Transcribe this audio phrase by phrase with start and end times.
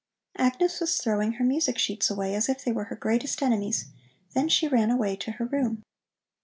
[0.49, 3.85] '"Agnes was throwing her music sheets away as if they were her greatest enemies;
[4.33, 5.83] then she ran away to her room.